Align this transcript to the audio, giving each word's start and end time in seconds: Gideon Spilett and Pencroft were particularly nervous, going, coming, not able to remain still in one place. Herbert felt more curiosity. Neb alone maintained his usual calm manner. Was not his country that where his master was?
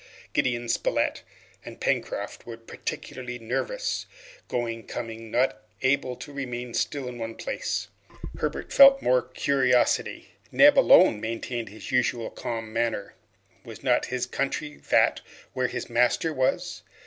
Gideon 0.33 0.67
Spilett 0.67 1.21
and 1.63 1.79
Pencroft 1.79 2.47
were 2.47 2.57
particularly 2.57 3.37
nervous, 3.37 4.07
going, 4.47 4.87
coming, 4.87 5.29
not 5.29 5.61
able 5.83 6.15
to 6.15 6.33
remain 6.33 6.73
still 6.73 7.07
in 7.07 7.19
one 7.19 7.35
place. 7.35 7.87
Herbert 8.39 8.73
felt 8.73 9.03
more 9.03 9.21
curiosity. 9.21 10.29
Neb 10.51 10.79
alone 10.79 11.21
maintained 11.21 11.69
his 11.69 11.91
usual 11.91 12.31
calm 12.31 12.73
manner. 12.73 13.13
Was 13.63 13.83
not 13.83 14.07
his 14.07 14.25
country 14.25 14.81
that 14.89 15.21
where 15.53 15.67
his 15.67 15.87
master 15.87 16.33
was? 16.33 16.81